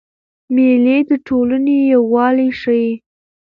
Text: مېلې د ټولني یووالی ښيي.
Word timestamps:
مېلې 0.53 0.97
د 1.09 1.11
ټولني 1.27 1.77
یووالی 1.93 2.49
ښيي. 2.61 2.91